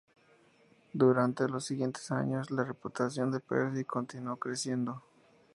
Durante 0.93 1.47
los 1.47 1.65
siguientes 1.65 2.09
años, 2.09 2.49
la 2.49 2.63
reputación 2.63 3.29
de 3.29 3.39
Percy 3.39 3.83
continuó 3.85 4.37
creciendo. 4.37 5.03